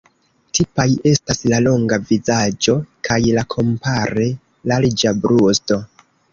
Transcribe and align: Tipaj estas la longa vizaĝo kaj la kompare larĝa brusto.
Tipaj 0.59 0.85
estas 1.09 1.41
la 1.53 1.59
longa 1.65 1.99
vizaĝo 2.07 2.75
kaj 3.09 3.19
la 3.37 3.45
kompare 3.57 4.29
larĝa 4.75 5.17
brusto. 5.23 5.83